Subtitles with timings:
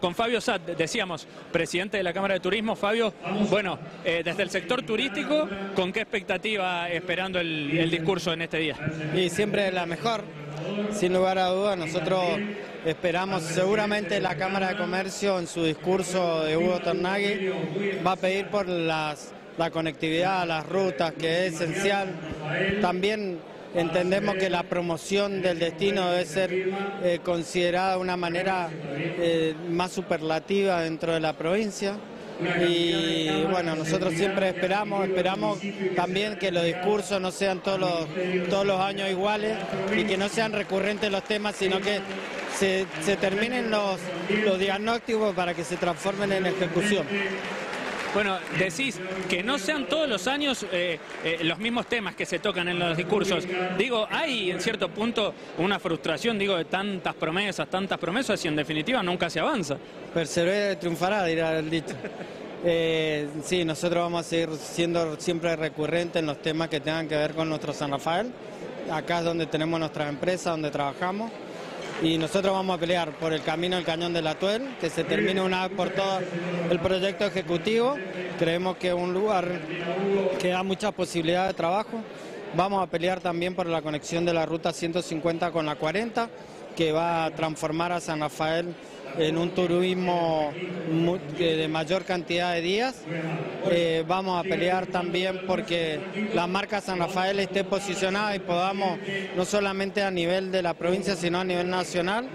[0.00, 2.74] Con Fabio Sad, decíamos, presidente de la Cámara de Turismo.
[2.76, 3.12] Fabio,
[3.50, 8.56] bueno, eh, desde el sector turístico, ¿con qué expectativa esperando el, el discurso en este
[8.56, 8.74] día?
[9.14, 10.24] Y siempre la mejor,
[10.92, 11.76] sin lugar a dudas.
[11.76, 12.24] Nosotros
[12.86, 17.50] esperamos, seguramente la Cámara de Comercio en su discurso de Hugo Tornaghi
[18.04, 22.14] va a pedir por las, la conectividad, las rutas, que es esencial.
[22.80, 23.40] También
[23.76, 29.92] Entendemos que la promoción del destino debe ser eh, considerada de una manera eh, más
[29.92, 31.96] superlativa dentro de la provincia.
[32.68, 35.58] Y bueno, nosotros siempre esperamos, esperamos
[35.94, 39.56] también que los discursos no sean todos los, todos los años iguales
[39.96, 42.00] y que no sean recurrentes los temas, sino que
[42.58, 43.98] se, se terminen los,
[44.44, 47.06] los diagnósticos para que se transformen en ejecución.
[48.16, 48.98] Bueno, decís
[49.28, 52.78] que no sean todos los años eh, eh, los mismos temas que se tocan en
[52.78, 53.44] los discursos.
[53.76, 58.56] Digo, hay en cierto punto una frustración, digo, de tantas promesas, tantas promesas y en
[58.56, 59.76] definitiva nunca se avanza.
[60.14, 61.94] Persevera triunfará, dirá el dicho.
[62.64, 67.16] Eh, sí, nosotros vamos a seguir siendo siempre recurrentes en los temas que tengan que
[67.16, 68.32] ver con nuestro San Rafael.
[68.90, 71.30] Acá es donde tenemos nuestras empresas, donde trabajamos
[72.02, 75.04] y nosotros vamos a pelear por el camino del cañón de la Tuel, que se
[75.04, 76.20] termine una vez por todo
[76.70, 77.96] el proyecto ejecutivo.
[78.38, 79.46] Creemos que es un lugar
[80.38, 82.02] que da muchas posibilidades de trabajo.
[82.54, 86.28] Vamos a pelear también por la conexión de la ruta 150 con la 40,
[86.76, 88.74] que va a transformar a San Rafael
[89.18, 90.52] en un turismo
[91.38, 93.02] de mayor cantidad de días.
[93.70, 96.00] Eh, vamos a pelear también porque
[96.34, 98.98] la marca San Rafael esté posicionada y podamos,
[99.36, 102.28] no solamente a nivel de la provincia, sino a nivel nacional,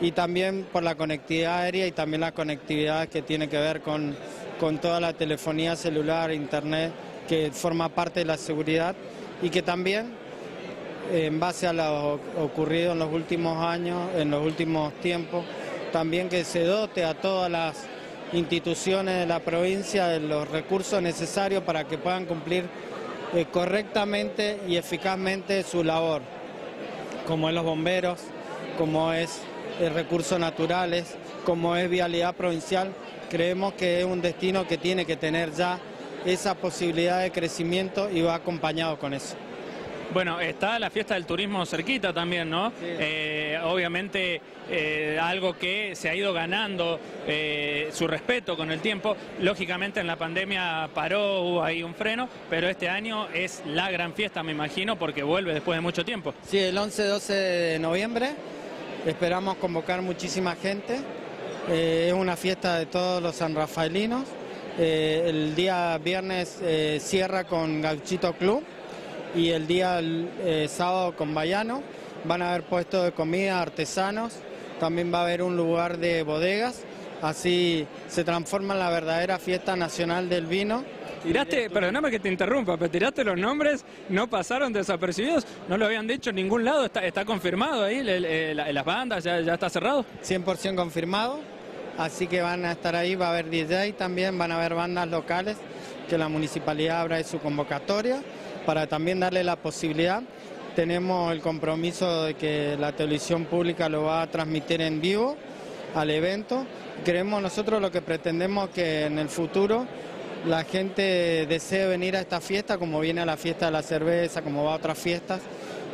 [0.00, 4.16] y también por la conectividad aérea y también la conectividad que tiene que ver con,
[4.58, 6.92] con toda la telefonía celular, internet,
[7.28, 8.96] que forma parte de la seguridad
[9.42, 10.22] y que también
[11.12, 15.44] en base a lo ocurrido en los últimos años, en los últimos tiempos,
[15.92, 17.84] también que se dote a todas las
[18.32, 22.64] instituciones de la provincia de los recursos necesarios para que puedan cumplir
[23.34, 26.22] eh, correctamente y eficazmente su labor,
[27.26, 28.20] como es los bomberos,
[28.78, 29.42] como es
[29.94, 31.14] recursos naturales,
[31.44, 32.92] como es vialidad provincial.
[33.30, 35.78] Creemos que es un destino que tiene que tener ya
[36.24, 39.36] esa posibilidad de crecimiento y va acompañado con eso.
[40.12, 42.70] Bueno, está la fiesta del turismo cerquita también, ¿no?
[42.82, 49.16] Eh, obviamente eh, algo que se ha ido ganando eh, su respeto con el tiempo.
[49.40, 54.12] Lógicamente en la pandemia paró, hubo ahí un freno, pero este año es la gran
[54.12, 56.34] fiesta, me imagino, porque vuelve después de mucho tiempo.
[56.46, 58.32] Sí, el 11-12 de noviembre
[59.06, 61.00] esperamos convocar muchísima gente.
[61.70, 64.24] es una fiesta de todos los sanrafaelinos.
[64.78, 66.60] el día viernes
[67.00, 68.62] cierra con Gauchito Club
[69.34, 71.82] y el día eh, sábado con Bayano.
[72.24, 74.34] Van a haber puestos de comida artesanos,
[74.78, 76.84] también va a haber un lugar de bodegas,
[77.20, 80.84] así se transforma en la verdadera fiesta nacional del vino.
[81.24, 86.06] Tiraste, perdóname que te interrumpa, pero tiraste los nombres, no pasaron desapercibidos, no lo habían
[86.06, 90.04] dicho en ningún lado, está, está confirmado ahí, las bandas, ya, ya está cerrado.
[90.24, 91.40] 100% confirmado,
[91.98, 95.08] así que van a estar ahí, va a haber DJ también, van a haber bandas
[95.08, 95.56] locales
[96.08, 98.20] que la municipalidad abra de su convocatoria
[98.64, 100.22] para también darle la posibilidad.
[100.74, 105.36] Tenemos el compromiso de que la televisión pública lo va a transmitir en vivo
[105.94, 106.64] al evento.
[107.04, 109.86] Creemos nosotros lo que pretendemos que en el futuro
[110.46, 114.42] la gente desee venir a esta fiesta, como viene a la fiesta de la cerveza,
[114.42, 115.40] como va a otras fiestas,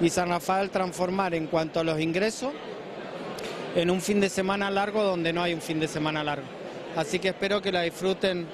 [0.00, 2.52] y San Rafael transformar en cuanto a los ingresos
[3.74, 6.46] en un fin de semana largo donde no hay un fin de semana largo.
[6.96, 8.46] Así que espero que la disfruten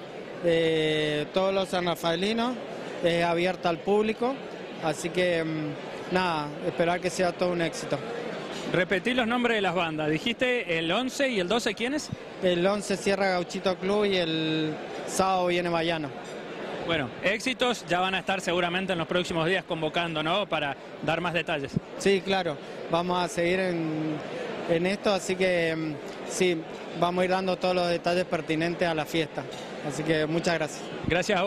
[0.45, 2.55] eh, todos los sanrafaelinos
[3.05, 4.35] es abierta al público,
[4.85, 7.99] así que mm, nada, esperar que sea todo un éxito.
[8.73, 12.09] Repetí los nombres de las bandas, dijiste el 11 y el 12, ¿quiénes?
[12.43, 14.75] El 11 cierra Gauchito Club y el
[15.09, 16.09] sábado viene Bayano.
[16.87, 20.49] Bueno, éxitos ya van a estar seguramente en los próximos días convocando, ¿no?
[20.49, 21.73] Para dar más detalles.
[21.99, 22.57] Sí, claro,
[22.91, 24.17] vamos a seguir en,
[24.69, 25.95] en esto, así que mm,
[26.29, 26.61] sí,
[27.01, 29.43] vamos a ir dando todos los detalles pertinentes a la fiesta.
[29.87, 30.83] Así que muchas gracias.
[31.07, 31.45] Gracias a